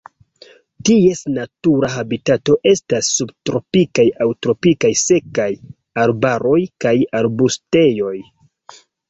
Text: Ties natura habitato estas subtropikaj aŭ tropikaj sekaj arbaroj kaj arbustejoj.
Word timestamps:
Ties 0.87 1.19
natura 1.33 1.89
habitato 1.95 2.55
estas 2.71 3.09
subtropikaj 3.17 4.07
aŭ 4.25 4.27
tropikaj 4.47 4.91
sekaj 5.03 5.47
arbaroj 6.07 6.57
kaj 6.87 6.97
arbustejoj. 7.23 8.17